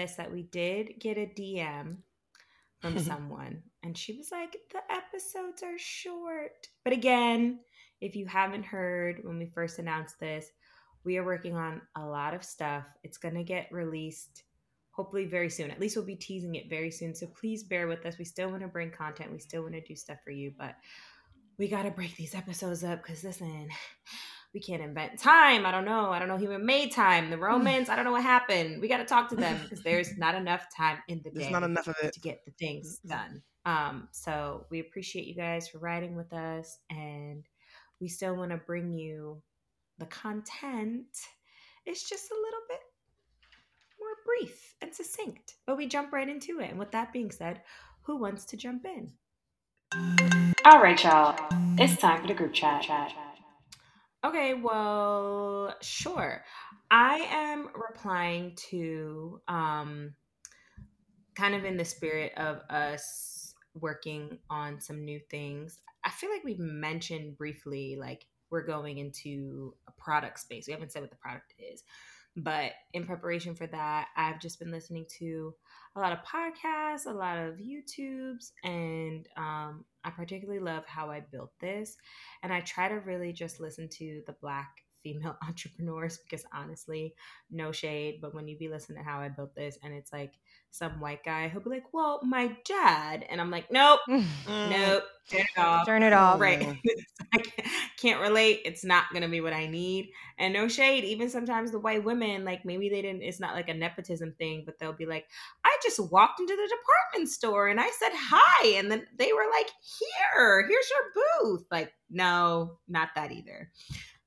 [0.00, 1.96] Preface that we did get a DM
[2.80, 6.68] from someone, and she was like, The episodes are short.
[6.84, 7.60] But again,
[8.00, 10.46] if you haven't heard when we first announced this,
[11.04, 12.84] we are working on a lot of stuff.
[13.02, 14.44] It's going to get released
[14.92, 15.70] hopefully very soon.
[15.70, 17.14] At least we'll be teasing it very soon.
[17.14, 18.18] So please bear with us.
[18.18, 20.74] We still want to bring content, we still want to do stuff for you, but
[21.58, 23.68] we got to break these episodes up because listen,
[24.52, 25.64] we can't invent time.
[25.64, 26.10] I don't know.
[26.10, 26.36] I don't know.
[26.36, 27.30] Human made time.
[27.30, 27.88] The Romans.
[27.88, 28.80] I don't know what happened.
[28.80, 31.40] We got to talk to them because there's not enough time in the day.
[31.40, 33.42] There's not enough of it to get the things done.
[33.64, 37.44] Um, so we appreciate you guys for riding with us, and
[38.00, 39.42] we still want to bring you
[39.98, 41.06] the content.
[41.86, 42.80] It's just a little bit
[44.00, 46.70] more brief and succinct, but we jump right into it.
[46.70, 47.60] And with that being said,
[48.02, 49.12] who wants to jump in?
[50.64, 51.38] All right, y'all.
[51.78, 52.82] It's time for the group chat.
[52.82, 53.29] chat, chat.
[54.24, 56.44] Okay, well, sure.
[56.90, 60.14] I am replying to um
[61.34, 65.78] kind of in the spirit of us working on some new things.
[66.04, 70.66] I feel like we've mentioned briefly like we're going into a product space.
[70.66, 71.82] We haven't said what the product is.
[72.36, 75.54] But in preparation for that, I've just been listening to
[75.96, 81.20] a lot of podcasts, a lot of YouTubes, and um, I particularly love how I
[81.20, 81.96] built this.
[82.42, 84.70] And I try to really just listen to the Black
[85.02, 87.14] female entrepreneurs because honestly,
[87.50, 90.34] no shade, but when you be listening to how I built this and it's like
[90.70, 94.24] some white guy who'll be like, Well, my dad and I'm like, Nope, mm.
[94.46, 95.86] nope, turn it off.
[95.86, 96.40] Turn it off.
[96.40, 96.76] Right.
[97.32, 97.42] I
[97.96, 98.60] can't relate.
[98.64, 100.10] It's not gonna be what I need.
[100.38, 103.68] And no shade, even sometimes the white women, like maybe they didn't it's not like
[103.68, 105.26] a nepotism thing, but they'll be like,
[105.64, 108.68] I just walked into the department store and I said hi.
[108.76, 111.66] And then they were like, Here, here's your booth.
[111.70, 113.70] Like, no, not that either.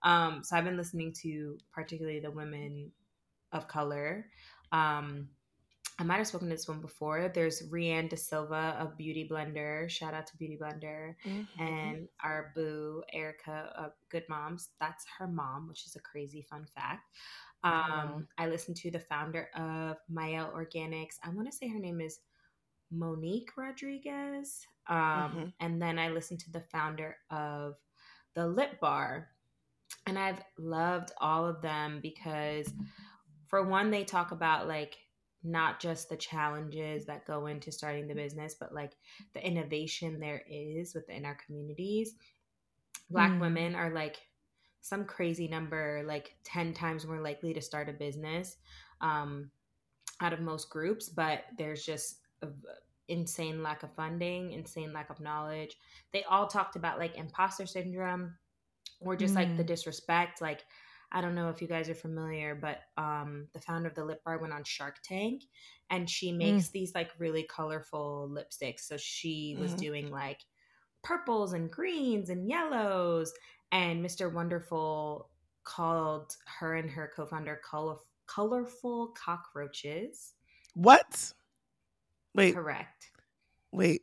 [0.04, 2.92] Um, so I've been listening to particularly the women
[3.52, 4.26] of color.
[4.72, 5.30] Um,
[6.00, 7.32] I might have spoken to this one before.
[7.34, 9.88] There's Rianne De Silva of Beauty Blender.
[9.88, 11.16] Shout out to Beauty Blender.
[11.26, 11.64] Mm-hmm.
[11.64, 14.70] And our boo, Erica of Good Moms.
[14.80, 17.04] That's her mom, which is a crazy fun fact.
[17.64, 21.18] Um, I listened to the founder of Mielle Organics.
[21.24, 22.20] I want to say her name is
[22.92, 24.66] Monique Rodriguez.
[24.88, 25.46] Um, mm-hmm.
[25.60, 27.76] And then I listened to the founder of
[28.34, 29.30] the Lip Bar,
[30.06, 32.72] and I've loved all of them because
[33.48, 34.98] for one they talk about like
[35.44, 38.94] not just the challenges that go into starting the business but like
[39.34, 42.16] the innovation there is within our communities.
[43.10, 43.42] Black mm.
[43.42, 44.18] women are like
[44.82, 48.58] some crazy number like 10 times more likely to start a business
[49.02, 49.50] um,
[50.20, 52.48] out of most groups but there's just a,
[53.08, 55.78] insane lack of funding insane lack of knowledge.
[56.12, 58.36] They all talked about like imposter syndrome
[59.06, 59.38] or just mm.
[59.38, 59.68] like the mm.
[59.68, 60.64] disrespect like
[61.14, 64.24] I don't know if you guys are familiar, but um, the founder of the lip
[64.26, 65.44] bar went on Shark Tank
[65.92, 66.72] and she makes mm.
[66.72, 68.82] these like really colorful lipsticks.
[68.82, 69.80] So she was mm-hmm.
[69.80, 70.40] doing like
[71.04, 73.32] purples and greens and yellows.
[73.72, 74.34] And Mr.
[74.34, 75.30] Wonderful
[75.64, 80.34] called her and her co founder color- colorful cockroaches.
[80.74, 81.32] What?
[82.34, 82.56] Wait.
[82.56, 83.12] Correct.
[83.72, 84.02] Wait.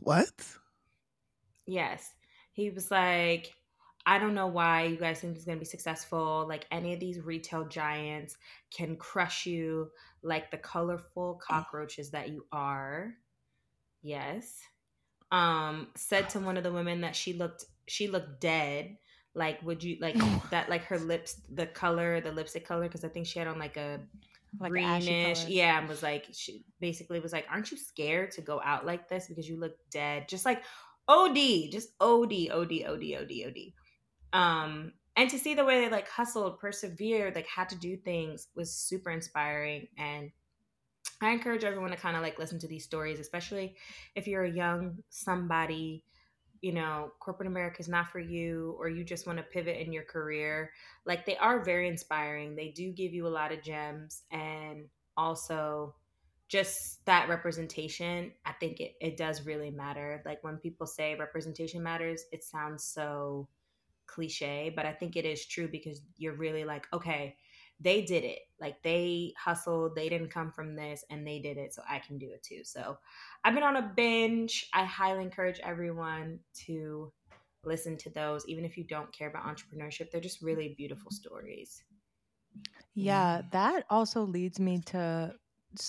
[0.00, 0.44] What?
[1.66, 2.14] Yes.
[2.52, 3.54] He was like,
[4.04, 6.44] I don't know why you guys think it's going to be successful.
[6.48, 8.36] Like any of these retail giants
[8.76, 9.90] can crush you
[10.22, 13.14] like the colorful cockroaches that you are.
[14.02, 14.58] Yes.
[15.30, 18.98] Um said to one of the women that she looked she looked dead.
[19.34, 20.16] Like would you like
[20.50, 23.58] that like her lips the color, the lipstick color cuz I think she had on
[23.58, 24.00] like a
[24.60, 25.46] like greenish.
[25.46, 29.08] Yeah, and was like she basically was like aren't you scared to go out like
[29.08, 30.28] this because you look dead?
[30.28, 30.62] Just like
[31.08, 33.72] OD, just OD, OD, OD, OD, OD.
[34.32, 38.48] Um, and to see the way they like hustled, persevered, like had to do things
[38.54, 39.88] was super inspiring.
[39.98, 40.30] And
[41.20, 43.76] I encourage everyone to kind of like listen to these stories, especially
[44.14, 46.04] if you're a young somebody,
[46.62, 49.92] you know, corporate America is not for you, or you just want to pivot in
[49.92, 50.72] your career.
[51.04, 52.56] Like they are very inspiring.
[52.56, 54.86] They do give you a lot of gems and
[55.16, 55.94] also
[56.48, 60.22] just that representation, I think it, it does really matter.
[60.26, 63.48] Like when people say representation matters, it sounds so
[64.12, 67.36] cliche, but I think it is true because you're really like, okay,
[67.80, 68.40] they did it.
[68.60, 72.18] Like they hustled, they didn't come from this and they did it, so I can
[72.18, 72.60] do it too.
[72.64, 72.98] So
[73.44, 74.68] I've been on a binge.
[74.72, 77.12] I highly encourage everyone to
[77.64, 80.10] listen to those, even if you don't care about entrepreneurship.
[80.10, 81.82] They're just really beautiful stories.
[82.94, 85.34] Yeah, that also leads me to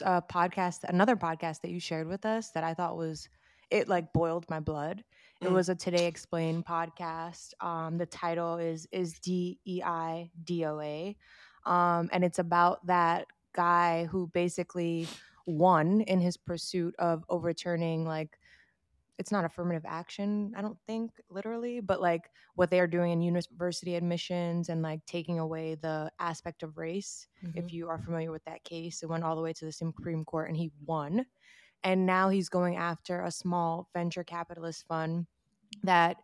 [0.01, 3.27] a podcast, another podcast that you shared with us that I thought was
[3.73, 5.03] it like boiled my blood.
[5.41, 5.53] It Mm.
[5.53, 7.53] was a Today Explained podcast.
[7.59, 11.17] Um, the title is is D E I D O A,
[11.65, 15.07] um, and it's about that guy who basically
[15.47, 18.39] won in his pursuit of overturning like
[19.19, 23.21] it's not affirmative action i don't think literally but like what they are doing in
[23.21, 28.43] university admissions and like taking away the aspect of race if you are familiar with
[28.45, 31.25] that case it went all the way to the supreme court and he won
[31.83, 35.25] and now he's going after a small venture capitalist fund
[35.83, 36.17] that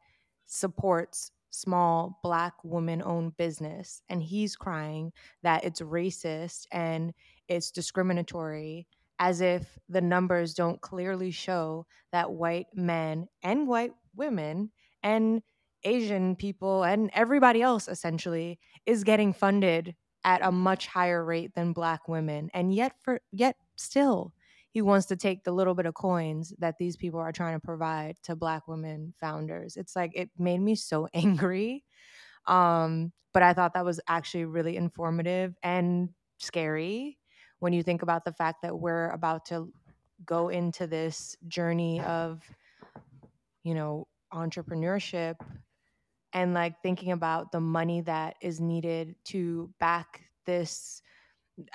[0.46, 5.12] supports small black woman owned business and he's crying
[5.42, 7.14] that it's racist and
[7.48, 8.88] it's discriminatory
[9.20, 14.72] as if the numbers don't clearly show that white men and white women
[15.04, 15.42] and
[15.84, 21.74] Asian people and everybody else essentially is getting funded at a much higher rate than
[21.74, 22.50] black women.
[22.54, 24.34] And yet for yet still
[24.72, 27.66] he wants to take the little bit of coins that these people are trying to
[27.66, 29.78] provide to black women founders.
[29.78, 31.84] It's like it made me so angry
[32.48, 37.18] um but i thought that was actually really informative and scary
[37.60, 39.72] when you think about the fact that we're about to
[40.26, 42.44] go into this journey of
[43.64, 45.36] you know entrepreneurship
[46.34, 51.02] and like thinking about the money that is needed to back this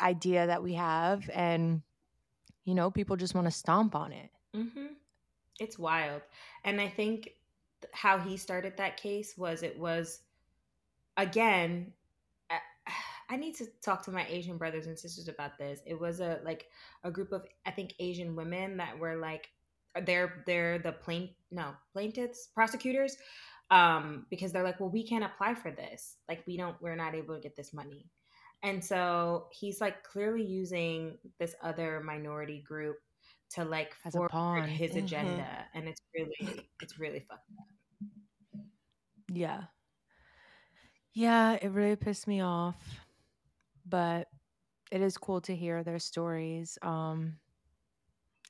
[0.00, 1.82] idea that we have and
[2.64, 4.86] you know people just want to stomp on it hmm
[5.60, 6.22] It's wild.
[6.64, 7.30] And I think
[7.92, 10.20] how he started that case was it was,
[11.16, 11.92] again,
[12.50, 12.58] I,
[13.30, 15.80] I need to talk to my Asian brothers and sisters about this.
[15.86, 16.66] It was a like
[17.04, 19.48] a group of I think Asian women that were like
[20.04, 23.16] they're they're the plain no plaintiffs prosecutors
[23.70, 27.14] um because they're like well we can't apply for this like we don't we're not
[27.14, 28.10] able to get this money
[28.64, 32.96] and so he's like clearly using this other minority group
[33.50, 34.66] to like As a forward pawn.
[34.68, 35.04] his Mhm.
[35.04, 38.60] agenda and it's really it's really fucked up
[39.28, 39.64] yeah
[41.12, 42.76] yeah it really pissed me off
[43.86, 44.26] but
[44.90, 47.38] it is cool to hear their stories um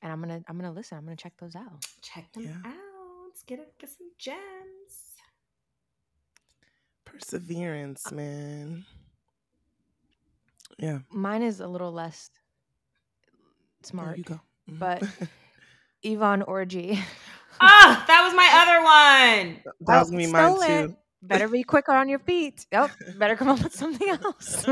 [0.01, 2.71] and i'm gonna i'm gonna listen i'm gonna check those out check them Yeah.
[2.71, 5.11] out let's get it get some gems
[7.05, 8.85] Perseverance, man.
[10.77, 10.99] Yeah.
[11.11, 12.29] mine is a little less
[13.81, 14.39] There smart you go.
[14.69, 14.79] Mhm.
[14.79, 15.03] but-
[16.03, 16.99] yvonne Orji
[17.59, 20.95] ah that was my other one that was Oh, me, mine stole too.
[21.23, 24.65] better be quicker on your feet oh better come up with something else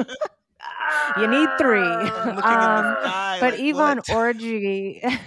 [1.17, 3.37] you need three Um, sky.
[3.39, 4.05] but like, Yvonne what?
[4.09, 5.19] Orji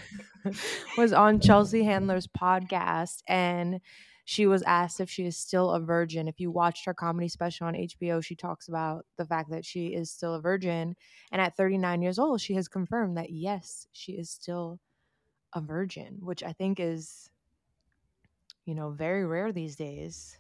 [0.97, 3.81] was on Chelsea Handler's podcast and
[4.27, 6.27] she was asked if she is still a virgin.
[6.27, 9.95] If you watched her comedy special on HBO, she talks about the fact that she
[9.95, 10.97] is still a virgin.
[11.31, 14.81] And at 39 years old, she has confirmed that yes, she is still
[15.55, 17.31] a virgin, which I think is,
[18.65, 20.37] you know, very rare these days.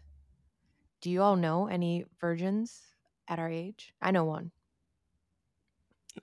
[1.00, 2.82] Do you all know any virgins
[3.28, 3.94] at our age?
[4.02, 4.50] I know one.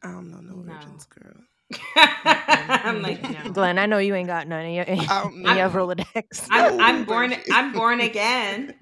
[0.04, 0.74] I don't know no, No.
[0.74, 1.36] virgins, girl.
[2.96, 5.56] i'm like no Glynn, I know you ain't got none in your, in don't your
[5.56, 5.70] know.
[5.70, 6.48] Rolodex.
[6.52, 8.76] I'm, I'm born i'm born again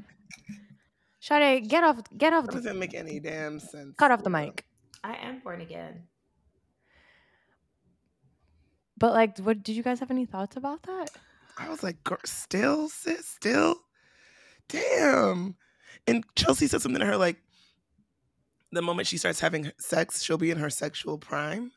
[1.20, 3.96] Sade, get off, get off, That the, doesn't make any damn sense.
[3.98, 4.66] cut off the mic.
[5.04, 6.04] i am born again
[8.98, 11.10] But like, what did you guys have any thoughts about that?
[11.58, 13.76] I was like, still, sis, still?
[14.70, 15.56] Damn.
[16.08, 17.38] And Chelsea said something to her like,
[18.72, 21.72] the moment she starts having sex, she'll be in her sexual prime.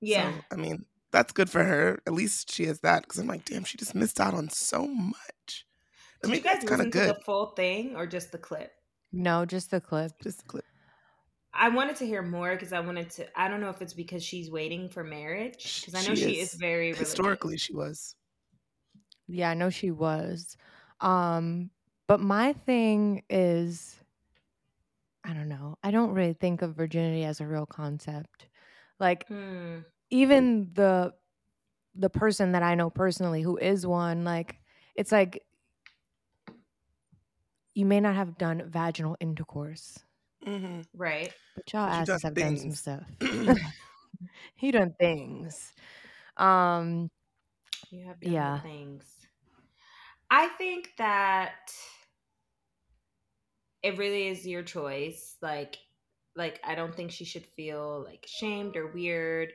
[0.00, 2.00] yeah So, I mean, that's good for her.
[2.06, 3.02] At least she has that.
[3.02, 5.66] Because I'm like, damn, she just missed out on so much.
[6.24, 7.16] I did mean, you guys that's kind listen of to good.
[7.16, 8.72] the full thing or just the clip
[9.12, 10.12] No, just the clip.
[10.22, 10.64] Just a clip.
[11.54, 13.26] I wanted to hear more because I wanted to.
[13.38, 16.40] I don't know if it's because she's waiting for marriage because I know She she,
[16.40, 16.54] is.
[16.54, 17.10] is, very religious.
[17.10, 18.14] Historically, she was.
[19.28, 20.56] Yeah, I know she was.
[21.00, 21.70] Um,
[22.06, 23.96] but my thing is,
[25.24, 25.76] I don't know.
[25.82, 28.46] I don't really think of virginity as a real concept.
[28.98, 29.80] Like Hmm.
[30.12, 31.14] Even the
[31.94, 34.60] the person that I know personally who is one, like
[34.96, 35.44] it's like
[37.74, 40.04] you may not have done vaginal intercourse,
[40.44, 41.34] hmm Right.
[41.54, 43.04] but y'all But asses done have done some stuff.
[44.56, 45.74] he done things.
[46.36, 47.10] Um,
[47.90, 48.62] You have done Yeah.
[48.62, 49.28] things.
[50.30, 51.70] I think that
[53.82, 55.36] it really is your choice.
[55.42, 55.78] Like,
[56.36, 59.52] like I don't think she should feel like shamed or weird.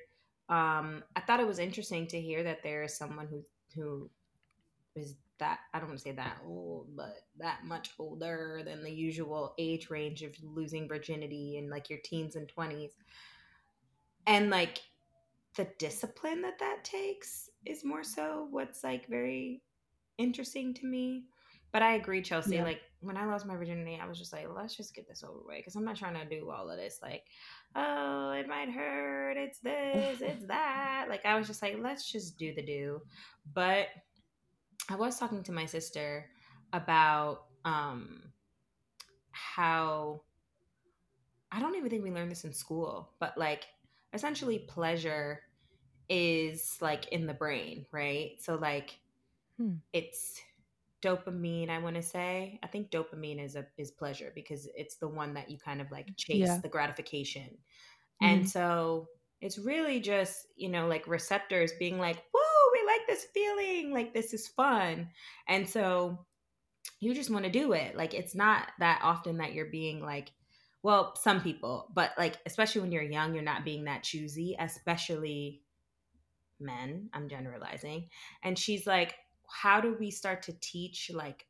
[0.49, 3.43] Um, I thought it was interesting to hear that there is someone who
[3.75, 4.09] who
[4.95, 8.91] is that I don't want to say that old, but that much older than the
[8.91, 12.91] usual age range of losing virginity in like your teens and twenties,
[14.25, 14.81] and like
[15.55, 19.61] the discipline that that takes is more so what's like very
[20.17, 21.25] interesting to me.
[21.71, 22.55] But I agree, Chelsea.
[22.55, 22.63] Yeah.
[22.63, 25.39] Like when I lost my virginity, I was just like, let's just get this over
[25.45, 26.99] with because I'm not trying to do all of this.
[27.01, 27.23] Like,
[27.77, 29.37] oh, it might hurt.
[29.37, 30.21] It's this.
[30.21, 31.07] It's that.
[31.09, 33.01] Like I was just like, let's just do the do.
[33.53, 33.87] But
[34.89, 36.29] I was talking to my sister
[36.73, 38.33] about um
[39.31, 40.21] how
[41.51, 43.67] I don't even think we learned this in school, but like
[44.13, 45.41] essentially pleasure
[46.09, 48.33] is like in the brain, right?
[48.41, 48.99] So like
[49.57, 49.77] Hmm.
[49.93, 50.41] it's
[51.01, 52.59] dopamine, I want to say.
[52.63, 55.91] I think dopamine is a is pleasure because it's the one that you kind of
[55.91, 56.61] like chase Yeah.
[56.61, 57.57] the gratification.
[58.21, 58.37] Mhm.
[58.37, 59.09] And so
[59.41, 64.13] it's really just, you know, like receptors being like, whoa, we like this feeling, like
[64.13, 65.11] this is fun.
[65.47, 66.27] And so
[66.99, 67.95] you just want to do it.
[67.95, 70.33] Like it's not that often that you're being like,
[70.83, 75.63] well, some people, but like especially when you're young, you're not being that choosy, especially
[76.59, 77.09] men.
[77.13, 78.09] I'm generalizing.
[78.43, 79.15] And she's like,
[79.47, 81.45] how do we start to teach like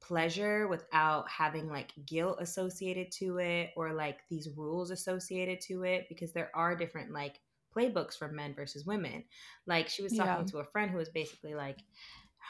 [0.00, 6.06] pleasure without having like guilt associated to it or like these rules associated to it
[6.08, 7.40] because there are different like
[7.74, 9.24] playbooks for men versus women.
[9.66, 10.50] Like she was talking Yeah.
[10.52, 11.78] to a friend who was basically like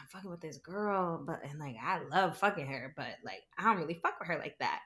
[0.00, 3.62] I'm fucking with this girl, but and like I love fucking her, but like I
[3.64, 4.80] don't really fuck with her like that.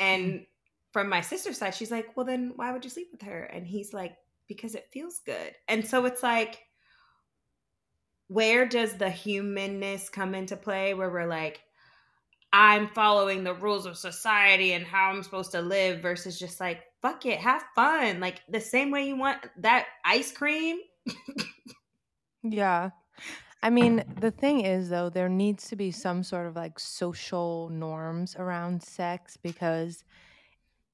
[0.00, 0.04] Mm.
[0.04, 0.46] And
[0.92, 3.44] from my sister's side, she's like, Well then why would you sleep with her?
[3.44, 4.16] And he's like,
[4.48, 5.54] Because it feels good.
[5.68, 6.58] And so it's like
[8.28, 11.62] where does the humanness come into play where we're like
[12.52, 16.84] i'm following the rules of society and how i'm supposed to live versus just like
[17.02, 20.78] fuck it have fun like the same way you want that ice cream
[22.42, 22.90] Yeah.
[23.62, 27.68] I mean, the thing is, though, there needs to be some sort of like social
[27.70, 30.04] norms around sex because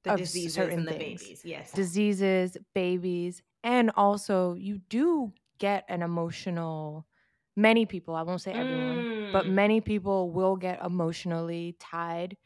[0.05, 1.23] the Of diseases certain and the things.
[1.23, 7.07] babies yes diseases, babies, and also you do get an emotional.
[7.57, 9.55] Many people, I won't say everyone, but Mm.
[9.55, 12.37] many people will get emotionally tied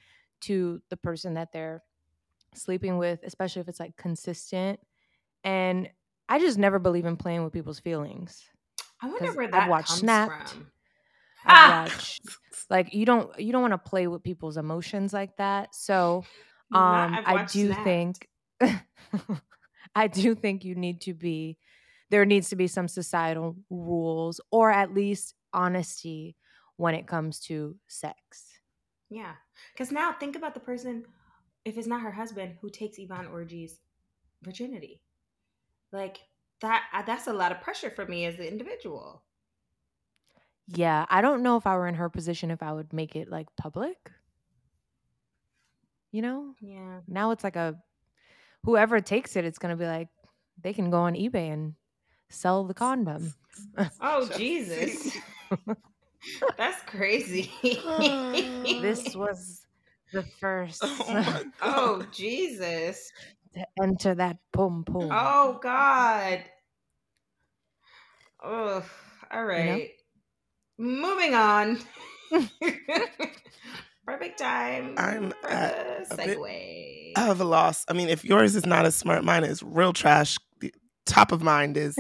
[0.43, 1.83] to the person that they're
[2.55, 4.81] sleeping with, especially if it's like consistent.
[5.45, 5.91] And
[6.29, 8.51] I just never believe in playing with people's feelings.
[9.01, 10.25] i wonder where I've that watched comes Snapped.
[10.25, 10.71] from
[11.47, 11.65] I've Ah!
[11.65, 12.39] watched
[12.71, 15.75] like you don't you don't want to play with people's emotions like that.
[15.75, 16.27] So
[16.73, 17.75] um I've I do Snapped.
[17.75, 18.29] think
[19.95, 21.59] I do think you need to be
[22.11, 26.37] there needs to be some societal rules or at least honesty
[26.77, 28.61] when it comes to sex.
[29.11, 29.33] yeah
[29.73, 31.05] because now think about the person
[31.65, 33.81] if it's not her husband who takes yvonne Orji's
[34.43, 35.01] virginity
[35.93, 36.19] like
[36.61, 39.23] that uh, that's a lot of pressure for me as the individual
[40.71, 43.31] Yeah, I don't know if I were in her position if I would make it
[43.31, 43.97] like public.
[46.13, 46.55] You know?
[46.61, 47.77] yeah Now it's like a
[48.65, 50.09] whoever takes it, it's gonna be like
[50.63, 51.75] they can go on eBay and
[52.29, 53.35] sell the condom.
[54.01, 55.17] Oh Jesus.
[56.57, 57.51] That's crazy.
[58.81, 59.67] This was
[60.13, 63.11] the first Oh oh Jesus.
[63.55, 65.09] to enter that pom pom.
[65.11, 66.45] Oh God.
[68.43, 68.85] Oh,
[69.33, 69.91] all right.
[70.79, 71.81] Moving on.
[74.07, 77.13] Perfect time I'm at a bit segue.
[77.17, 77.85] I have a loss.
[77.89, 80.39] I mean, if yours is not as smart, mine is real trash.
[80.61, 80.73] The
[81.05, 81.99] top of mind is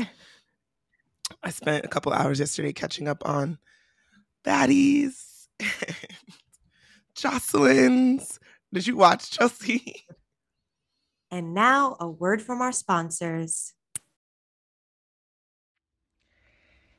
[1.42, 3.58] I spent a couple hours yesterday catching up on
[4.44, 5.48] Baddies,
[7.16, 8.40] Joseline's.
[8.72, 10.04] Did you watch Chelsea?
[11.30, 13.74] And now, a word from our sponsors.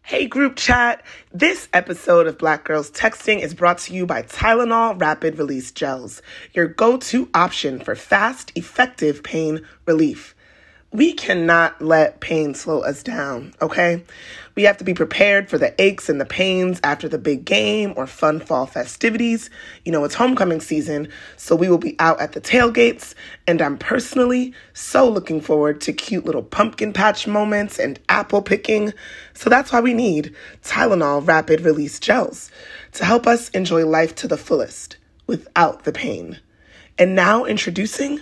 [0.03, 1.03] Hey, group chat.
[1.31, 6.21] This episode of Black Girls Texting is brought to you by Tylenol Rapid Release Gels,
[6.53, 10.33] your go to option for fast, effective pain relief.
[10.91, 14.03] We cannot let pain slow us down, okay?
[14.55, 17.93] We have to be prepared for the aches and the pains after the big game
[17.95, 19.51] or fun fall festivities.
[19.85, 23.13] You know, it's homecoming season, so we will be out at the tailgates,
[23.45, 28.91] and I'm personally so looking forward to cute little pumpkin patch moments and apple picking.
[29.35, 32.49] So that's why we need Tylenol Rapid Release Gels
[32.93, 36.39] to help us enjoy life to the fullest without the pain.
[36.97, 38.21] And now introducing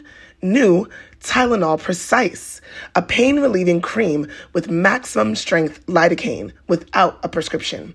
[0.53, 0.87] new
[1.21, 2.61] Tylenol Precise,
[2.95, 7.93] a pain relieving cream with maximum strength lidocaine without a prescription.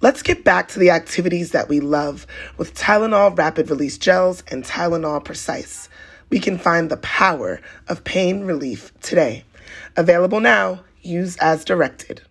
[0.00, 4.64] Let's get back to the activities that we love with Tylenol Rapid Release Gels and
[4.64, 5.88] Tylenol Precise.
[6.28, 9.44] We can find the power of pain relief today.
[9.96, 12.22] Available now, use as directed.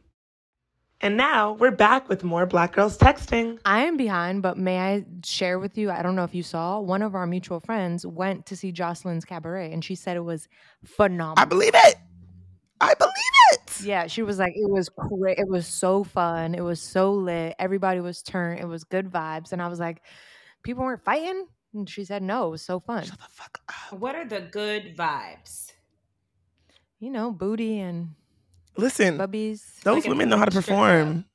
[1.03, 3.60] And now we're back with more Black Girls Texting.
[3.65, 5.89] I am behind, but may I share with you?
[5.89, 9.25] I don't know if you saw, one of our mutual friends went to see Joseline's
[9.25, 10.48] cabaret and she said it was
[10.86, 11.34] phenomenal.
[11.38, 11.96] I believe it.
[12.79, 13.13] I believe
[13.53, 13.81] it.
[13.81, 15.39] Yeah, she was like, it was great.
[15.39, 16.53] It was so fun.
[16.53, 17.55] It was so lit.
[17.58, 18.60] Everybody was turned.
[18.60, 19.53] It was good vibes.
[19.53, 20.03] And I was like,
[20.62, 21.48] people weren't fighting.
[21.74, 23.05] And she said, no, it was so fun.
[23.05, 24.00] Shut the fuck up.
[24.00, 25.72] What are the good vibes?
[27.00, 28.10] You know, booty and
[28.78, 29.82] Listen, bubbies.
[29.84, 31.25] those women know how to perform.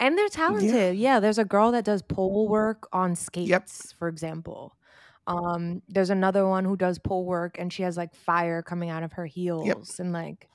[0.00, 0.96] And they're talented.
[0.96, 1.18] Yeah.
[1.18, 4.76] there's a girl that does pole work on skates, for example.
[5.26, 9.02] Um, there's another one who does pole work and she has like fire coming out
[9.02, 10.48] of her heels and like,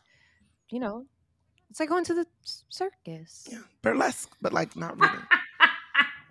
[0.70, 1.06] you know,
[1.70, 2.26] it's like going to the
[2.70, 3.48] circus.
[3.52, 5.20] Yeah, burlesque, but like not really.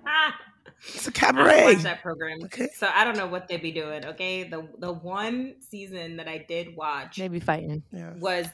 [0.88, 1.74] It's a don't cabaret.
[1.74, 2.68] watch that program, Okay.
[2.74, 4.04] so I don't know what they'd be doing.
[4.04, 7.82] Okay, the the one season that I did watch They be fighting.
[7.92, 8.14] Yeah.
[8.18, 8.46] was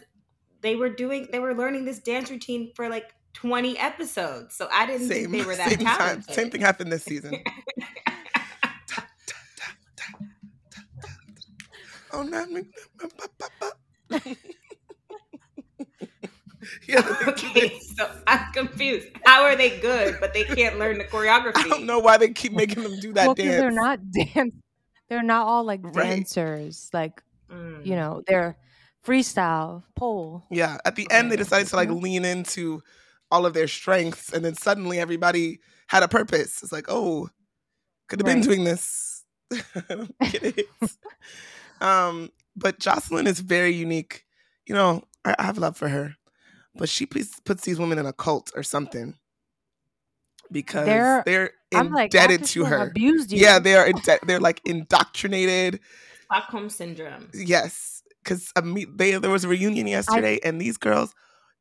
[0.61, 4.56] they were doing they were learning this dance routine for like twenty episodes.
[4.56, 5.97] So I didn't Same, think they were that same time.
[5.97, 6.35] talented.
[6.35, 7.35] Same thing happened this season.
[12.11, 12.62] Oh, not me.
[14.11, 14.37] yeah, they-
[17.28, 19.09] okay, so I'm confused.
[19.25, 21.57] How are they good, but they can't learn the choreography?
[21.57, 23.57] I don't know why they keep making them do that well, 'cause dance.
[23.59, 24.00] they're not
[24.35, 24.54] dance.
[25.09, 26.16] They're not all like Right.
[26.16, 26.90] dancers.
[26.92, 27.85] Like Mm.
[27.85, 28.59] you know, they're
[29.07, 30.45] freestyle pole.
[30.50, 32.02] Yeah, at the end they decided to like Mhm.
[32.02, 32.83] lean into
[33.30, 36.62] all of their strengths, and then suddenly everybody had a purpose.
[36.62, 37.28] It's like, oh,
[38.09, 39.25] could have been doing this.
[39.52, 40.66] I get it.
[41.80, 44.25] um, but Joseline is very unique.
[44.66, 46.14] You know, I, I have love for her,
[46.78, 49.14] but she puts, puts these women in a cult or something
[50.50, 52.88] because They're- they're, I'm like indebted to her.
[52.88, 53.38] Abused you.
[53.40, 53.87] Yeah, they are.
[53.87, 55.81] Inde- they're like indoctrinated.
[56.24, 57.29] Stockholm syndrome.
[57.35, 58.50] Yes, because
[58.96, 61.14] they there was a reunion yesterday, and these girls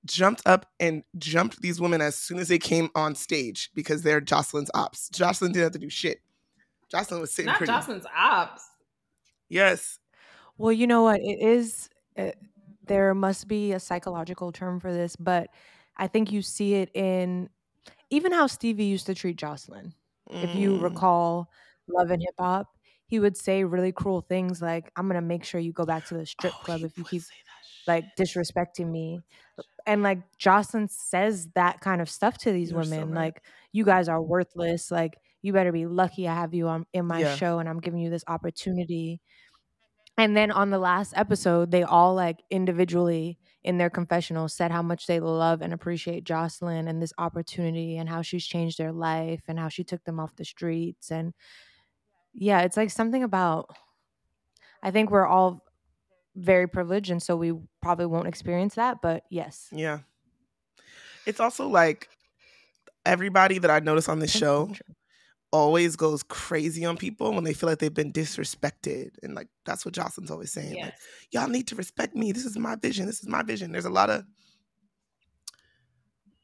[0.06, 4.22] jumped up and jumped these women as soon as they came on stage because they're
[4.22, 5.10] Joseline's ops.
[5.10, 6.22] Joseline didn't have to do shit.
[6.94, 7.74] Joseline was sitting Not pretty.
[7.74, 8.63] Joseline's ops.
[9.50, 10.00] Yes,
[10.58, 11.20] Well, you know what?
[11.22, 11.89] It is.
[12.18, 12.32] Uh,
[12.88, 15.50] there must be a psychological term for this, but
[15.97, 17.50] I think you see it in
[18.12, 19.93] even how Stevie used to treat Joseline.
[20.41, 21.52] If you Mm, recall
[21.88, 22.67] Love and Hip Hop,
[23.08, 26.15] he would say really cruel things like, "I'm gonna make sure you go back to
[26.17, 27.88] the strip oh, club if you keep say that shit.
[27.88, 29.23] like disrespecting me."
[29.86, 33.32] And like Joseline says that kind of stuff to these You're so women, right.
[33.32, 34.91] like, "You guys are worthless.
[34.91, 37.26] Like, you better be lucky I have you on in my Yeah.
[37.26, 39.21] show, and I'm giving you this opportunity."
[40.18, 44.82] And then on the last episode, they all like individually in their confessionals said how
[44.82, 49.42] much they love and appreciate Joseline and this opportunity and how she's changed their life
[49.48, 51.12] and how she took them off the streets.
[51.12, 51.34] And
[52.34, 53.70] yeah, it's like something about,
[54.82, 55.64] I think we're all
[56.36, 57.12] very privileged.
[57.12, 59.02] And so we probably won't experience that.
[59.02, 59.68] But yes.
[59.72, 60.00] yeah.
[61.26, 62.10] It's also like
[63.06, 64.72] everybody that I notice on this show.
[65.52, 69.86] Always goes crazy on people when they feel like they've been disrespected, and like that's
[69.86, 70.76] what Joseline's always saying.
[70.82, 70.94] Like,
[71.32, 72.34] y'all need to respect me.
[72.34, 73.06] This is my vision.
[73.06, 73.72] This is my vision.
[73.72, 74.26] There's a lot of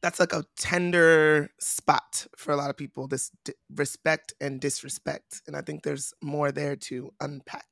[0.02, 3.08] that's like a tender spot for a lot of people.
[3.08, 7.66] This d- respect and disrespect, and I think there's more there to unpack.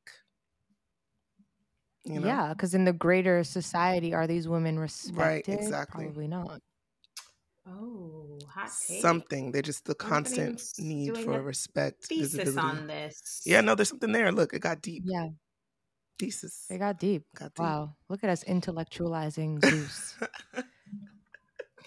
[2.06, 2.28] You know?
[2.28, 2.50] Yeah.
[2.50, 5.20] Because in the greater society, are these women respected?
[5.20, 6.06] Right exactly.
[6.06, 6.62] Probably not.
[7.68, 9.02] Oh, hot take.
[9.02, 9.52] something.
[9.52, 12.78] They're just the constant anyone's need for respect, thesis visibility.
[12.80, 13.42] on this.
[13.46, 14.32] Yeah, no, there's something there.
[14.32, 15.04] Look, it got deep.
[15.06, 15.30] Yeah.
[16.18, 16.66] Thesis.
[16.70, 17.24] They got deep.
[17.36, 17.60] got deep.
[17.60, 17.96] Wow.
[18.10, 20.16] Look at us intellectualizing Zeus.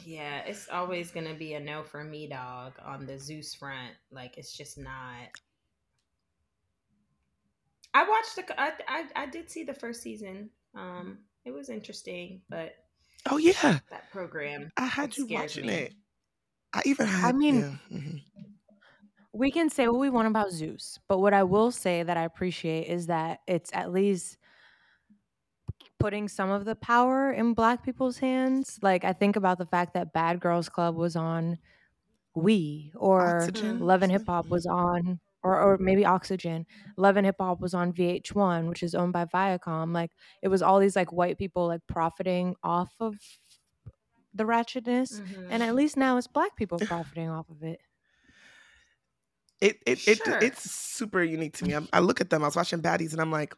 [0.04, 3.92] Yeah, it's always gonna be a no for me, dog, on the Zeus front.
[4.10, 5.30] Like it's just not.
[7.94, 8.60] I watched the.
[8.60, 10.50] I, I I did see the first season.
[10.74, 12.74] Um, it was interesting, but
[13.30, 14.70] oh yeah, that program.
[14.76, 15.72] I had you watching me.
[15.74, 15.94] it.
[16.72, 17.36] I even had.
[17.36, 18.22] mean, yeah, mhm.
[19.32, 22.24] we can say what we want about Zeus, but what I will say that I
[22.24, 24.38] appreciate is that it's at least
[25.98, 28.78] putting some of the power in black people's hands.
[28.82, 31.58] Like I think about the fact that Bad Girls Club was on
[32.34, 33.78] We or Oxygen.
[33.80, 36.66] Love and Hip Hop was on or or maybe Oxygen.
[36.96, 39.92] Love and Hip Hop was on VH1, which is owned by Viacom.
[39.94, 40.10] Like
[40.42, 43.16] it was all these like white people like profiting off of
[44.34, 45.20] the ratchetness.
[45.20, 45.46] Mhm.
[45.50, 47.80] And at least now it's black people profiting off of it.
[49.60, 51.74] it it, it it's super unique to me.
[51.74, 52.42] I'm, I look at them.
[52.42, 53.54] I was watching Baddies, and I'm like,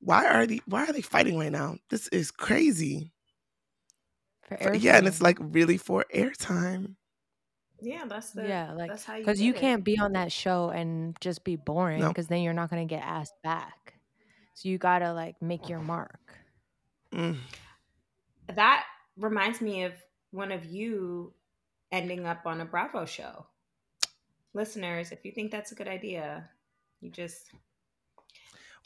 [0.00, 1.76] why are they why are they fighting right now?
[1.90, 3.12] This is crazy.
[4.48, 6.96] For For- yeah, and it's like really for airtime.
[7.80, 9.58] Yeah, that's the yeah, like that's how you because you it.
[9.60, 12.08] can't be on that show and just be boring No.
[12.08, 13.94] because then you're not gonna get asked back.
[14.54, 16.18] So you gotta like make your mark.
[17.12, 17.36] Mm.
[18.54, 18.84] That
[19.16, 19.92] reminds me of
[20.30, 21.32] one of you
[21.92, 23.46] ending up on a Bravo show.
[24.54, 26.48] Listeners, if you think that's a good idea,
[27.00, 27.50] you just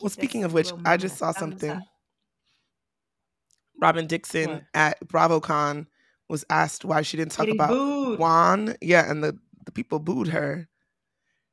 [0.01, 1.71] Well, speaking of which, I just saw something.
[1.71, 1.83] up.
[3.81, 4.63] Robin Dixon What?
[4.75, 5.87] at BravoCon
[6.29, 8.19] was asked why she didn't talk Getting about booed.
[8.19, 8.75] Juan.
[8.81, 10.69] Yeah, and the, the people booed her.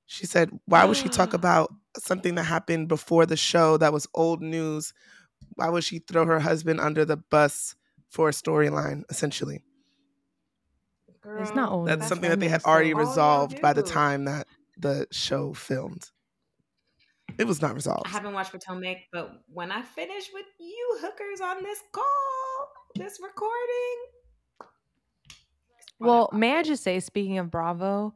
[0.06, 4.08] She said, Why would she talk about something that happened before the show that was
[4.14, 4.94] old news?
[5.56, 7.76] Why would she throw her husband under the bus
[8.10, 9.64] for a storyline, essentially?
[11.40, 12.10] It's not old That's news.
[12.10, 14.46] something that they had already all resolved by the time that
[14.78, 16.12] the show filmed.
[17.40, 18.06] It was not resolved.
[18.06, 22.04] I haven't watched Potomac, but when I finish with you hookers on this call,
[22.96, 23.98] this recording.
[26.00, 28.14] Well, may I just say, speaking of Bravo,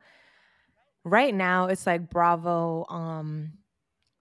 [1.04, 2.86] right now it's like Bravo.
[2.90, 3.54] Um,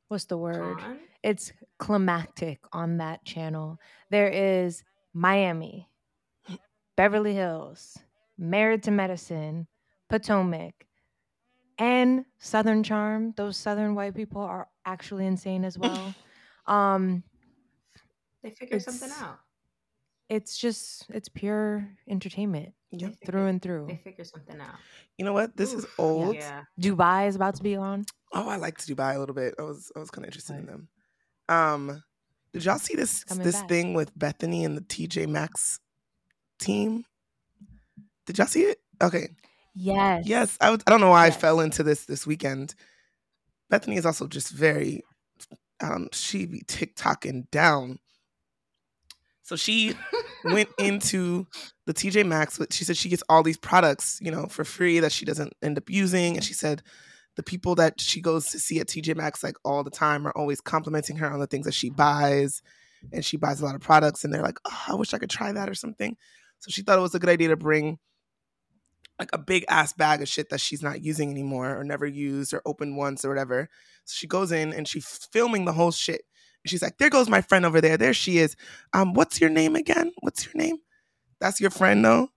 [0.08, 0.78] what's the word?
[0.78, 0.98] Con?
[1.22, 3.78] It's climactic on that channel.
[4.10, 5.88] There is Miami,
[6.96, 7.98] Beverly Hills,
[8.38, 9.66] Married to Medicine,
[10.08, 10.86] Potomac,
[11.78, 13.34] and Southern Charm.
[13.36, 16.14] Those Southern white people are actually insane as well.
[16.66, 17.24] um,
[18.42, 19.40] They figured something out.
[20.28, 23.10] it's just it's pure entertainment Yep.
[23.20, 23.86] They through and through.
[23.88, 24.76] They figured something out.
[25.18, 25.56] You know what?
[25.56, 26.36] This is old.
[26.36, 26.64] Yeah.
[26.80, 28.04] Dubai is about to be on.
[28.32, 29.54] Oh, I liked Dubai a little bit.
[29.58, 30.88] I was I was kind of interested in them.
[31.48, 32.02] Um,
[32.52, 33.68] did y'all see this Coming this back.
[33.68, 35.80] thing with Bethenny and the TJ Maxx
[36.58, 37.04] team?
[38.26, 38.78] Did y'all see it?
[39.02, 39.28] Okay.
[39.74, 40.26] Yes.
[40.26, 41.36] Yes, I, was, I don't know why Yes.
[41.36, 42.74] I fell into this this weekend.
[43.70, 45.04] Bethenny is also just very,
[45.80, 47.98] um, she be TikToking down.
[49.42, 49.94] So she
[50.44, 51.46] went into
[51.86, 52.58] the TJ Maxx.
[52.58, 55.52] But she said she gets all these products, you know, for free that she doesn't
[55.62, 56.36] end up using.
[56.36, 56.82] And she said
[57.36, 60.32] the people that she goes to see at TJ Maxx like all the time are
[60.36, 62.62] always complimenting her on the things that she buys.
[63.12, 65.30] And she buys a lot of products, and they're like, "Oh, I wish I could
[65.30, 66.16] try that or something."
[66.58, 67.98] So she thought it was a good idea to bring
[69.18, 72.54] like a big ass bag of shit that she's not using anymore or never used
[72.54, 73.68] or opened once or whatever.
[74.04, 76.22] So she goes in and she's filming the whole shit.
[76.68, 77.96] And she's like, "There goes my friend over there.
[77.96, 78.54] There she is.
[78.92, 80.12] Um, what's your name again?
[80.20, 80.76] What's your name?
[81.40, 82.28] That's your friend, though.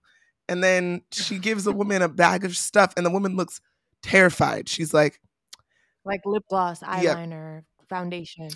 [0.48, 3.60] And then she gives the woman a bag of stuff, and the woman looks
[4.02, 4.68] terrified.
[4.70, 5.20] She's like,
[6.04, 7.14] Like lip gloss, Yeah.
[7.14, 8.48] eyeliner, foundation.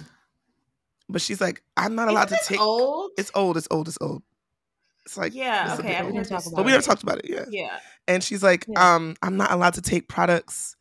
[1.11, 2.61] "But she's like, I'm not allowed Isn't to take.
[2.61, 3.11] old?
[3.19, 3.57] It's old.
[3.59, 3.87] It's old.
[3.89, 4.23] It's old.
[5.05, 5.73] It's like yeah.
[5.73, 5.95] it's Okay.
[5.97, 6.15] I've old.
[6.17, 7.27] We talk about But we never talked about it.
[7.29, 7.45] Yeah.
[7.51, 7.79] Yeah.
[8.09, 8.95] And she's like, Yeah.
[8.95, 10.75] um, I'm not allowed to take products.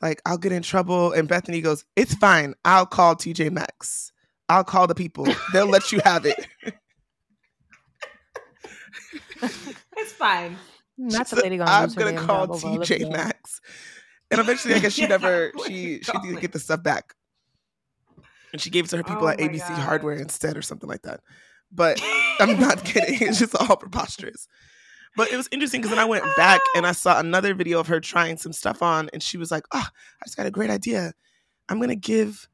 [0.00, 1.12] Like, I'll get in trouble.
[1.12, 2.54] And Bethenny goes, It's fine.
[2.64, 4.12] I'll call TJ Maxx.
[4.50, 5.28] I'll call the people.
[5.52, 6.46] They'll let you have it.
[9.96, 10.56] It's fine.
[10.96, 13.12] She Not the lady gonna I'm lose her gonna call job over a lip TJ.
[13.12, 13.60] Maxx.
[14.30, 17.14] And eventually, I guess she Yeah, never she she didn't get the stuff back.
[18.52, 19.78] And she gave it to her people Oh at ABC God.
[19.78, 21.20] Hardware instead, or something like that.
[21.70, 22.02] But
[22.40, 23.28] I'm not kidding.
[23.28, 24.48] It's just all preposterous.
[25.16, 27.86] But it was interesting because then I went back and I saw another video of
[27.86, 30.70] her trying some stuff on, and she was like, "Oh, I just got a great
[30.70, 31.12] idea.
[31.68, 32.48] I'm gonna give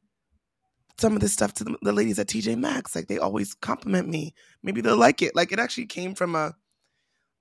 [0.99, 2.95] some of this stuff to the, the ladies at TJ Maxx.
[2.95, 4.33] Like they always compliment me.
[4.63, 5.35] Maybe they'll like it.
[5.35, 6.55] Like it actually came from a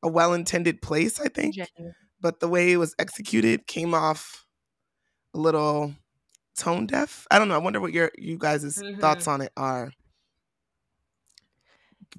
[0.02, 1.54] a well intended place, I think.
[1.54, 1.94] Genuine.
[2.20, 4.46] But the way it was executed came off
[5.34, 5.94] a little
[6.56, 7.26] tone deaf.
[7.30, 7.54] I don't know.
[7.54, 9.00] I wonder what your you guys' mm-hmm.
[9.00, 9.92] thoughts on it are.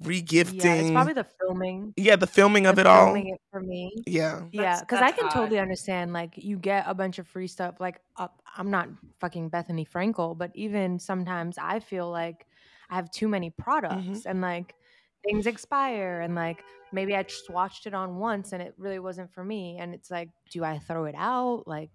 [0.02, 0.64] Regifting.
[0.64, 1.92] Yeah, it's probably the filming.
[1.96, 3.14] Yeah, the filming of the it all.
[3.14, 3.92] it for me.
[4.06, 4.42] Yeah.
[4.52, 5.32] Yeah, because I can odd.
[5.32, 6.12] totally understand.
[6.12, 7.76] Like, you get a bunch of free stuff.
[7.80, 8.88] Like, uh, I'm not
[9.20, 12.46] fucking Bethenny Frankel, but even sometimes I feel like
[12.90, 14.74] I have too many products and like
[15.24, 16.20] things expire.
[16.20, 19.78] And like maybe I just watched it on once and it really wasn't for me.
[19.78, 21.64] And it's like, do I throw it out?
[21.66, 21.90] Like,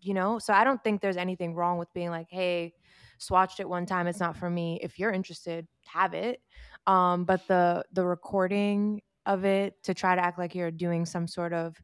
[0.00, 0.38] you know?
[0.38, 2.74] So I don't think there's anything wrong with being like, hey,
[3.18, 4.06] swatched it one time.
[4.06, 4.78] It's not for me.
[4.82, 6.40] If you're interested, have it.
[6.86, 11.26] Um, but the the recording of it to try to act like you're doing some
[11.26, 11.76] sort of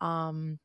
[0.00, 0.58] um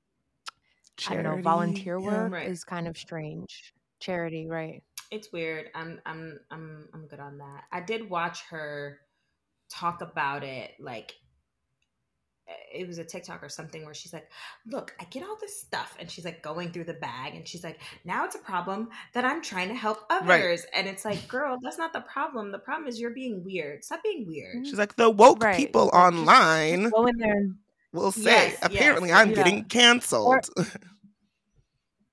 [1.08, 2.06] I don't know, Charity, volunteer yeah.
[2.06, 2.48] work Right.
[2.48, 3.74] is kind of strange.
[4.00, 4.84] Charity, right?
[5.10, 5.70] It's weird.
[5.76, 7.64] I'm I'm I'm I'm good on that.
[7.72, 9.00] I did watch her
[9.70, 11.14] talk about it like
[12.74, 14.30] it was a TikTok or something where she's like,
[14.66, 17.64] "Look, I get all this stuff," and she's like going through the bag, and she's
[17.64, 20.40] like, "Now it's a problem that I'm trying to help Right.
[20.42, 22.52] others," and it's like, "Girl, that's not the problem.
[22.52, 23.84] The problem is you're being weird.
[23.84, 26.06] Stop being weird." She's like, the woke Right, people right.
[26.06, 27.56] Online Go in there and
[27.94, 28.62] will say, Yes, yes.
[28.64, 29.36] apparently I'm Yeah.
[29.36, 30.50] getting canceled.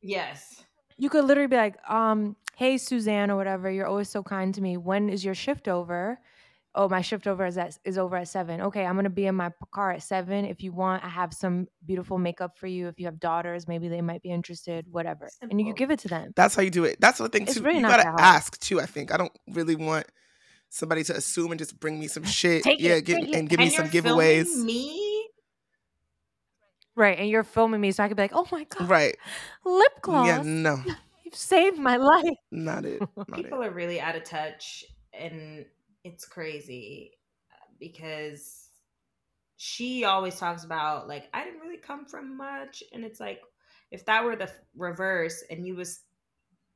[0.01, 0.65] Yes.
[0.97, 4.61] You could literally be like, um, hey Suzanne or whatever, you're always so kind to
[4.61, 4.77] me.
[4.77, 6.21] When is your shift over?
[6.81, 8.61] Oh, my shift over is at is over at seven.
[8.61, 10.45] Okay, I'm gonna be in my car at seven.
[10.45, 12.87] If you want, I have some beautiful makeup for you.
[12.87, 14.87] If you have daughters, maybe they might be interested.
[14.89, 15.73] Whatever, and you Simple.
[15.75, 16.33] give it to them.
[16.37, 16.99] That's how you do it.
[17.01, 17.63] That's the thing It's too.
[17.63, 18.81] really you not gotta ask too.
[18.81, 20.07] I think I don't really want
[20.71, 22.63] somebody to assume and just bring me some shit.
[22.63, 23.35] Take it, yeah, give, take it.
[23.35, 24.55] and give me some giveaways.
[24.63, 25.29] me.
[26.95, 29.17] Right, and you're filming me, so I could be like, oh my god, Right?
[29.65, 30.27] lip gloss.
[30.27, 30.43] Yeah.
[30.45, 30.83] No,
[31.25, 32.25] You've saved my life.
[32.51, 33.01] not it.
[33.17, 33.35] Not it.
[33.45, 35.65] People are really out of touch, and
[36.05, 37.13] it's crazy
[37.79, 38.69] because
[39.57, 43.41] she always talks about like I didn't really come from much, and it's like
[43.91, 46.01] if that were the reverse, and you was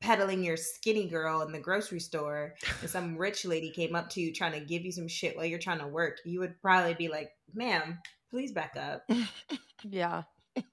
[0.01, 4.19] peddling your skinny girl in the grocery store and some rich lady came up to
[4.19, 6.93] you trying to give you some shit while you're trying to work you would probably
[6.93, 7.97] be like ma'am
[8.29, 9.09] please back up
[9.83, 10.23] Yeah.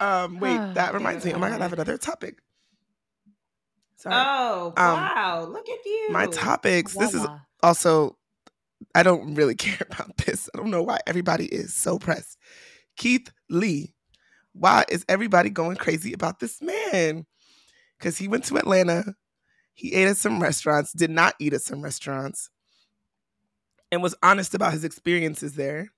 [0.00, 1.32] Um, wait, that reminds me.
[1.32, 2.40] Oh my god, I have another topic.
[4.04, 4.14] Sorry.
[4.16, 6.94] oh Um, wow look at you my topics.
[6.94, 7.26] This is
[7.62, 8.16] also
[8.94, 10.48] I don't really care about this.
[10.54, 12.38] I don't know why everybody is so pressed.
[12.96, 13.94] Keith Lee.
[14.52, 17.26] Why is everybody going crazy about this man?
[17.98, 19.14] Because he went to Atlanta,
[19.72, 22.50] he ate at some restaurants, did not eat at some restaurants,
[23.90, 25.88] and was honest about his experiences there.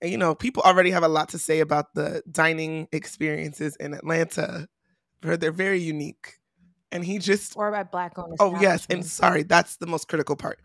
[0.00, 3.94] And you know, people already have a lot to say about the dining experiences in
[3.94, 4.68] Atlanta.
[5.22, 6.34] They're they're very unique.
[6.92, 8.36] And he just or by black owned.
[8.40, 10.60] Oh yes, and sorry, that's the most critical part.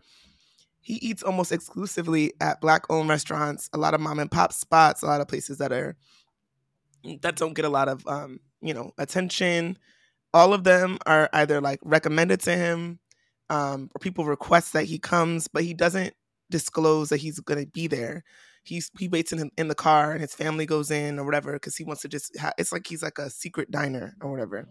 [0.80, 5.02] He eats almost exclusively at black owned restaurants, a lot of mom and pop spots,
[5.02, 5.96] a lot of places that are
[7.22, 9.76] that don't get a lot of um, you know, attention.
[10.32, 13.00] All of them are either like recommended to him,
[13.50, 16.14] um, or people request that he comes, but he doesn't
[16.50, 18.24] disclose that he's gonna be there.
[18.64, 21.76] He's he waits in in the car and his family goes in or whatever because
[21.76, 22.38] he wants to just.
[22.38, 24.68] Ha- it's like he's like a secret diner or whatever.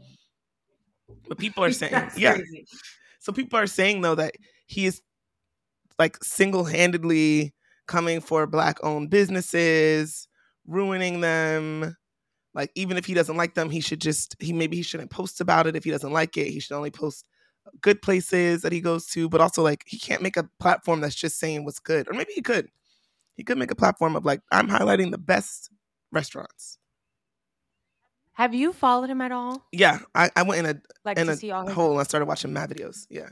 [1.27, 2.65] But people are saying, yeah, crazy.
[3.19, 5.01] so people are saying though that he is
[5.99, 7.53] like single-handedly
[7.87, 10.27] coming for black-owned businesses,
[10.65, 11.95] ruining them.
[12.53, 15.39] Like even if he doesn't like them, he should just he maybe he shouldn't post
[15.39, 16.47] about it if he doesn't like it.
[16.47, 17.25] He should only post
[17.81, 21.15] good places that he goes to, but also like he can't make a platform that's
[21.15, 22.09] just saying what's good.
[22.09, 22.67] Or maybe he could.
[23.35, 25.69] He could make a platform of like I'm highlighting the best
[26.11, 26.77] restaurants.
[28.33, 29.67] Have you followed him at all?
[29.71, 32.03] Yeah, I, I went in a Like in to a see all hole and I
[32.03, 33.05] started watching mad videos.
[33.09, 33.29] Yeah.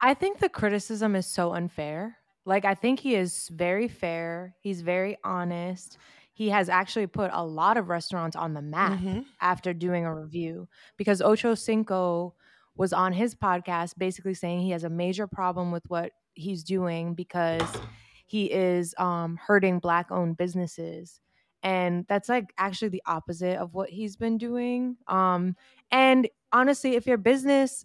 [0.00, 2.16] I think the criticism is so unfair.
[2.46, 4.54] Like I think he is very fair.
[4.60, 5.98] He's very honest.
[6.32, 9.26] He has actually put a lot of restaurants on the map Mhm.
[9.42, 12.34] after doing a review because Ocho Cinco
[12.76, 17.12] was on his podcast basically saying he has a major problem with what he's doing
[17.14, 17.68] because
[18.26, 21.20] he is um, hurting black owned businesses.
[21.62, 24.96] And that's like actually the opposite of what he's been doing.
[25.08, 25.56] Um,
[25.90, 27.84] and honestly, if your business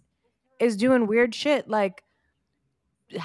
[0.58, 2.02] is doing weird shit like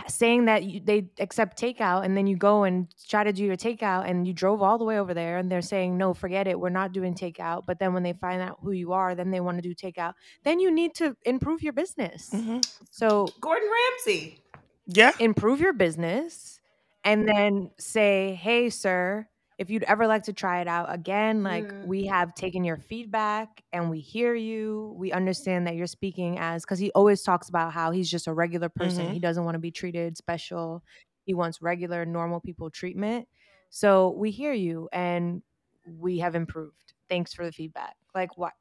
[0.08, 3.58] saying that you, they accept takeout and then you go and try to do your
[3.58, 6.60] takeout and you drove all the way over there and they're saying no forget it
[6.60, 9.40] we're not doing takeout but then when they find out who you are then they
[9.40, 12.64] want to do takeout then you need to improve your business Mhm.
[12.92, 14.38] so Gordon Ramsay.
[14.86, 15.14] Yeah.
[15.20, 16.62] improve your business
[17.04, 19.28] and then say hey sir
[19.62, 21.86] if you'd ever like to try it out again like Mm.
[21.86, 26.63] we have taken your feedback and we hear you we understand that you're speaking as
[26.63, 29.13] because he always talks about how he's just a regular person Mhm.
[29.13, 30.84] he doesn't want to be treated special
[31.26, 33.28] he wants regular normal people treatment
[33.69, 35.43] so we hear you and
[35.86, 38.54] we have improved thanks for the feedback like what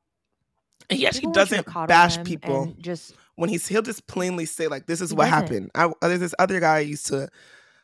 [0.90, 2.74] And he people to doesn't bash people.
[2.78, 5.48] just when he's he'll just plainly say like this is what doesn't.
[5.48, 5.70] happened.
[5.74, 7.28] I, uh, there's this other guy I used to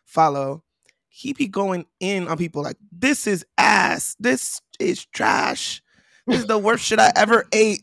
[0.05, 0.63] follow.
[1.17, 4.17] He be going in on people like this is ass.
[4.21, 5.83] This is trash.
[6.27, 7.83] This is the worst shit I ever ate.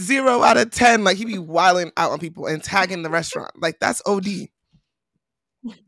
[0.00, 1.02] Zero out of ten.
[1.02, 3.50] Like he be wilding out on people and tagging the restaurant.
[3.60, 4.26] Like that's OD.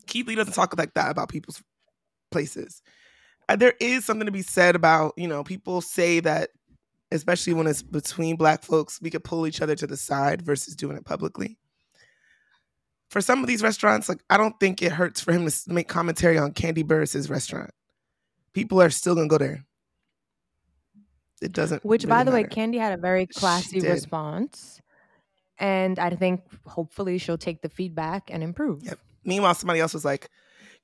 [0.08, 1.62] Keith Lee doesn't talk like that about people's
[2.32, 2.82] places.
[3.56, 6.50] There is something to be said about you know people say that
[7.12, 10.74] especially when it's between black folks, we could pull each other to the side versus
[10.74, 11.60] doing it publicly.
[13.11, 15.88] For some of these restaurants, like I don't think it hurts for him to make
[15.88, 17.70] commentary on Kandi Burruss's restaurant.
[18.53, 19.64] People are still gonna go there.
[21.42, 21.85] It doesn't.
[21.85, 22.44] Which, really by the way.
[22.44, 24.81] Kandi had a very classy response.
[25.59, 28.83] And I think hopefully she'll take the feedback and improve.
[28.83, 28.99] Yep.
[29.25, 30.31] Meanwhile, somebody else was like,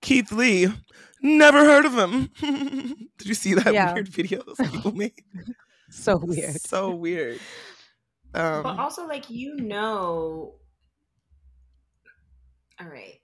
[0.02, 0.68] Keith Lee,
[1.22, 2.30] never heard of him.
[3.18, 3.94] Did you see that Yeah.
[3.94, 5.14] weird video those people made?
[5.90, 6.60] So weird.
[6.60, 7.40] So weird.
[8.34, 10.56] Um, but also, like, you know.
[12.80, 13.20] All right.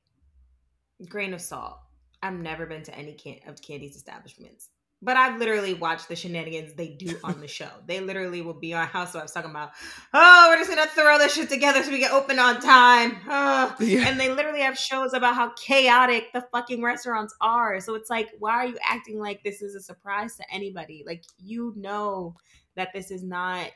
[1.09, 1.79] Grain of salt.
[2.23, 4.69] I've never been to any can- of Kandi's establishments.
[5.05, 7.69] But I've literally watched the shenanigans they do on the show.
[7.89, 9.73] They literally will be on Housewives talking about,
[10.15, 13.17] oh, we're just gonna throw this shit together so we get open on time.
[13.29, 13.75] Oh.
[13.81, 14.07] Yeah.
[14.07, 17.81] And they literally have shows about how chaotic the fucking restaurants are.
[17.81, 21.03] So it's like, why are you acting like this is a surprise to anybody?
[21.05, 22.37] Like you know
[22.77, 23.69] that this is not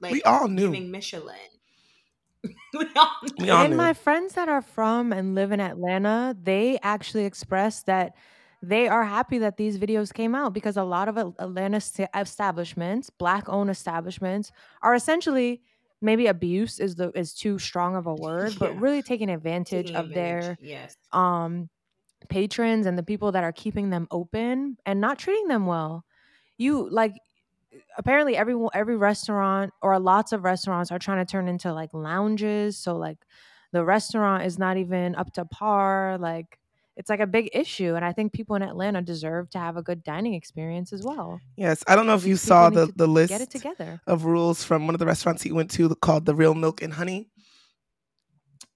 [0.00, 0.72] like We all knew.
[0.72, 1.36] Michelin.
[2.74, 6.78] we all We all and my friends that are from and live in Atlanta, they
[6.82, 8.14] actually expressed that
[8.62, 11.80] they are happy that these videos came out because a lot of Atlanta
[12.14, 14.52] establishments, black owned establishments,
[14.82, 15.62] are essentially
[16.00, 18.58] maybe abuse is the is too strong of a word, Yeah.
[18.58, 20.96] but really taking advantage taking of their yes.
[21.12, 21.68] um
[22.28, 26.04] patrons and the people that are keeping them open and not treating them well.
[26.56, 27.14] You like
[27.98, 32.76] apparently every every restaurant or lots of restaurants are trying to turn into like lounges,
[32.78, 33.18] so like
[33.72, 36.58] the restaurant is not even up to par like
[36.94, 39.82] it's like a big issue and I think people in Atlanta deserve to have a
[39.82, 41.40] good dining experience as well.
[41.56, 44.00] yes, I don't know if you people saw the, the list Get it together.
[44.06, 46.92] of rules from one of the restaurants he went to called the Real Milk and
[46.92, 47.30] Honey.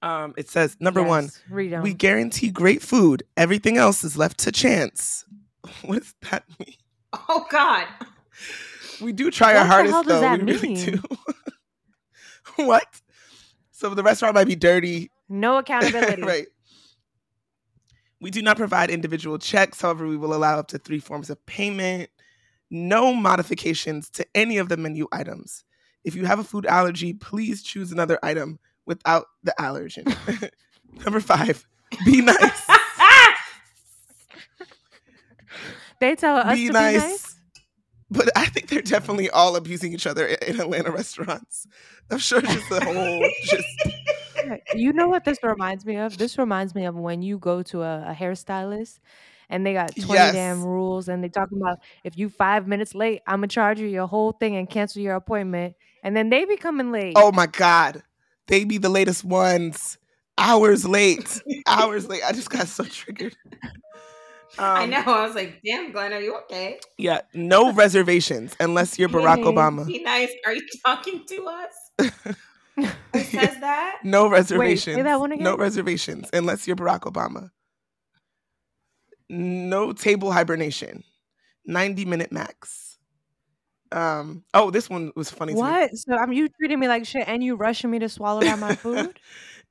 [0.02, 3.22] Um, it says number one, Yes, we guarantee great food.
[3.36, 5.24] Everything else is left to chance.
[5.84, 6.76] What does that mean?
[7.28, 7.86] Oh God.
[9.00, 10.20] We do try What our hardest though.
[10.20, 10.84] that we really mean?
[10.96, 11.02] do.
[12.64, 12.86] what?
[13.72, 15.10] So the restaurant might be dirty.
[15.28, 16.22] no accountability.
[16.22, 16.46] right.
[18.20, 19.80] We do not provide individual checks.
[19.82, 22.08] However, we will allow up to three forms of payment.
[22.70, 25.64] No modifications to any of the menu items.
[26.04, 30.50] If you have a food allergy, please choose another item without the allergen.
[31.04, 31.66] Number five,
[32.06, 32.66] be nice.
[36.00, 36.92] They tell us be to nice.
[36.94, 37.36] be nice.
[38.10, 41.66] But I think they're definitely all abusing each other in Atlanta restaurants.
[42.10, 43.66] I'm sure just the whole just
[44.74, 46.18] You know what this reminds me of?
[46.18, 48.98] This reminds me of when you go to a, a hairstylist
[49.48, 50.32] and they got 20 Yes.
[50.32, 53.86] damn rules and they talking about if you five minutes late, I'm gonna charge you
[53.86, 55.74] your whole thing and cancel your appointment.
[56.02, 57.14] And then they be coming late.
[57.16, 58.02] oh my god,
[58.46, 59.98] they be the latest ones.
[60.38, 62.22] Hours late, hours late.
[62.24, 63.34] I just got so triggered.
[64.58, 65.02] I Um, know.
[65.06, 66.78] I was like, damn, Glynn, are you okay?
[66.98, 69.86] Yeah, no reservations unless you're Barack Obama.
[69.86, 70.30] Be nice.
[70.46, 72.06] Are you talking to us?
[72.76, 73.98] Who says that?
[74.04, 74.96] No reservations.
[74.96, 75.44] Say that one again.
[75.44, 77.50] No reservations unless you're Barack Obama.
[79.28, 81.02] No table hibernation.
[81.66, 82.98] 90 minute max.
[83.92, 85.62] Um oh this one was funny to me.
[85.62, 85.96] what?
[85.96, 88.74] So I'm you treating me like shit and you rushing me to swallow down my
[88.84, 89.18] food?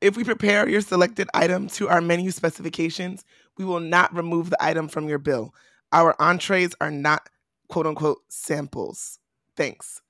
[0.02, 3.24] If we prepare your selected item to our menu specifications,
[3.58, 5.54] we will not remove the item from your bill.
[5.92, 7.30] Our entrees are not
[7.68, 9.20] quote unquote samples.
[9.56, 10.02] Thanks.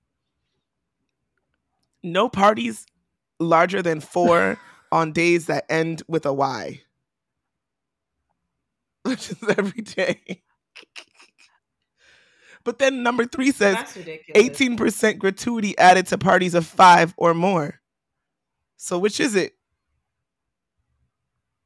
[2.04, 2.86] No parties
[3.40, 4.58] larger than four
[4.92, 6.82] on days that end with a Y.
[9.04, 10.44] Which is every day.
[12.64, 17.80] But then number three says That's 18% gratuity added to parties of five or more.
[18.76, 19.55] So which is it?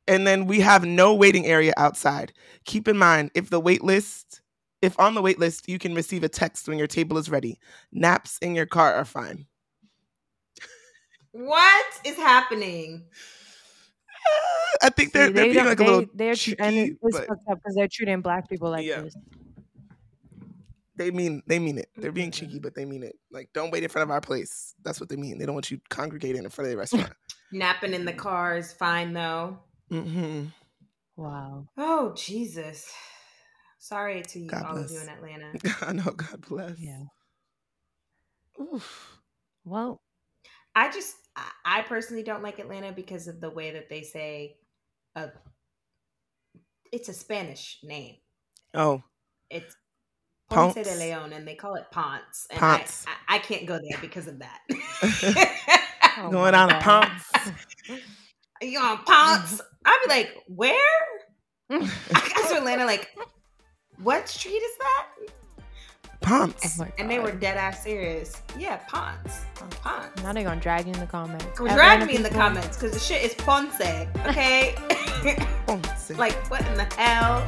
[0.09, 2.33] And then we have no waiting area outside.
[2.65, 4.41] Keep in mind, if the wait list,
[4.81, 7.59] if on the wait list, you can receive a text when your table is ready.
[7.91, 9.45] Naps in your car are fine.
[11.31, 13.05] What is happening?
[14.81, 16.75] I think they're, See, they're they being don't- like a they- little they're tr- and
[16.75, 19.01] it's but fucked up because they're treating black people like Yeah.
[19.01, 19.15] this.
[20.95, 21.89] they mean they mean it.
[21.95, 22.45] They're being mm-hmm.
[22.47, 23.15] cheeky, but they mean it.
[23.31, 24.73] Like, don't wait in front of our place.
[24.83, 25.37] That's what they mean.
[25.37, 27.13] They don't want you congregating in front of the restaurant.
[27.51, 29.59] Napping in the car is fine though.
[29.89, 30.45] Hmm
[31.17, 31.67] Wow.
[31.77, 32.91] Oh Jesus!
[33.79, 35.57] Sorry to you, God all of you in Atlanta.
[35.81, 36.11] I know.
[36.11, 36.77] God bless.
[36.77, 37.03] Yeah.
[38.61, 39.17] Oof.
[39.65, 40.01] Well,
[40.75, 44.57] I just, I- I personally don't like Atlanta because of the way that they say,
[45.15, 45.27] uh,
[46.91, 48.15] it's a Spanish name.
[48.73, 49.03] Oh,
[49.49, 49.75] It's
[50.49, 50.83] Ponce Ponce.
[50.83, 52.47] de Leon, and they call it Ponce.
[52.51, 53.05] And Ponce.
[53.07, 54.59] I, I, I can't go there because of that.
[56.17, 56.83] oh going my on a God.
[56.83, 57.51] pumps.
[58.65, 59.61] You on Ponce?
[59.85, 60.75] I'd be like, where?
[61.69, 61.79] I
[62.13, 63.09] got to Atlanta, like,
[64.01, 65.05] what street is that?
[66.21, 66.79] Ponce.
[66.81, 68.41] Oh And they were dead ass serious.
[68.57, 69.41] Yeah, Ponce.
[69.55, 70.21] Ponce.
[70.21, 71.45] Now they're gonna drag you in the comments.
[71.55, 73.79] Drag Atlanta me in the people- comments because the shit is Ponce,
[74.27, 74.75] okay?
[75.65, 76.09] Ponce.
[76.17, 77.47] like, what in the hell?